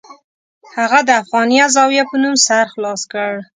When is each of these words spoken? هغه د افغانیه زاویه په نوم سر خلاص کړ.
هغه 0.75 0.99
د 1.07 1.09
افغانیه 1.21 1.65
زاویه 1.75 2.03
په 2.09 2.15
نوم 2.23 2.35
سر 2.45 2.65
خلاص 2.73 3.01
کړ. 3.11 3.31